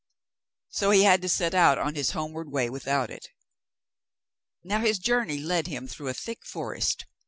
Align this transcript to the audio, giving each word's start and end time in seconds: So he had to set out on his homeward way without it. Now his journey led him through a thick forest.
So 0.69 0.89
he 0.89 1.03
had 1.03 1.21
to 1.21 1.29
set 1.29 1.53
out 1.53 1.77
on 1.77 1.93
his 1.93 2.09
homeward 2.09 2.51
way 2.51 2.71
without 2.71 3.11
it. 3.11 3.29
Now 4.63 4.79
his 4.79 4.97
journey 4.97 5.37
led 5.37 5.67
him 5.67 5.87
through 5.87 6.07
a 6.07 6.15
thick 6.15 6.43
forest. 6.43 7.05